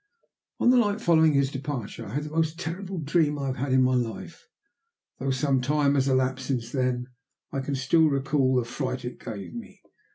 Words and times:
On 0.59 0.71
the 0.71 0.77
night 0.79 0.99
following 0.99 1.33
his 1.33 1.51
departure, 1.51 2.07
I 2.07 2.15
had 2.15 2.23
the 2.23 2.31
most 2.31 2.59
terrible 2.59 2.97
dream 2.97 3.37
I 3.37 3.45
have 3.45 3.57
had 3.57 3.71
in 3.71 3.83
my 3.83 3.93
life. 3.93 4.47
Though 5.19 5.29
some 5.29 5.61
time 5.61 5.93
has 5.93 6.07
elapsed 6.07 6.47
since 6.47 6.71
then, 6.71 7.05
I 7.51 7.59
can 7.59 7.75
still 7.75 8.07
recall 8.09 8.55
the 8.55 8.65
fright 8.65 9.05
it 9.05 9.19
gave 9.23 9.53
me. 9.53 9.79